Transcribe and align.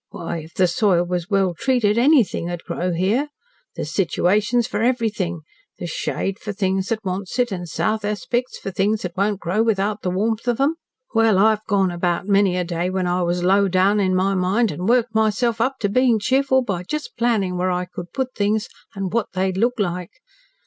"Why, 0.09 0.39
if 0.39 0.55
the 0.55 0.65
soil 0.65 1.05
was 1.05 1.29
well 1.29 1.53
treated, 1.53 1.95
anything 1.95 2.45
would 2.49 2.63
grow 2.63 2.91
here. 2.91 3.27
There's 3.75 3.91
situations 3.93 4.65
for 4.65 4.81
everything. 4.81 5.41
There's 5.77 5.91
shade 5.91 6.39
for 6.39 6.51
things 6.53 6.89
that 6.89 7.05
wants 7.05 7.37
it, 7.37 7.51
and 7.51 7.69
south 7.69 8.03
aspects 8.03 8.57
for 8.57 8.71
things 8.71 9.03
that 9.03 9.15
won't 9.15 9.39
grow 9.39 9.61
without 9.61 10.01
the 10.01 10.09
warmth 10.09 10.47
of 10.47 10.59
'em. 10.59 10.73
Well, 11.13 11.37
I've 11.37 11.63
gone 11.67 11.91
about 11.91 12.27
many 12.27 12.57
a 12.57 12.63
day 12.63 12.89
when 12.89 13.05
I 13.05 13.21
was 13.21 13.43
low 13.43 13.67
down 13.67 13.99
in 13.99 14.15
my 14.15 14.33
mind 14.33 14.71
and 14.71 14.89
worked 14.89 15.13
myself 15.13 15.61
up 15.61 15.75
to 15.81 15.87
being 15.87 16.17
cheerful 16.17 16.63
by 16.63 16.81
just 16.81 17.15
planning 17.15 17.55
where 17.55 17.69
I 17.69 17.85
could 17.85 18.11
put 18.11 18.33
things 18.33 18.69
and 18.95 19.13
what 19.13 19.27
they'd 19.33 19.55
look 19.55 19.75
like. 19.77 20.13